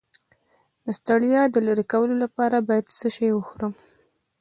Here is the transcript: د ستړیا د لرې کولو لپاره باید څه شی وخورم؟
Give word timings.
د 0.83 0.87
ستړیا 0.99 1.41
د 1.49 1.55
لرې 1.67 1.85
کولو 1.91 2.15
لپاره 2.23 2.65
باید 2.67 2.93
څه 2.97 3.07
شی 3.15 3.29
وخورم؟ 3.33 3.73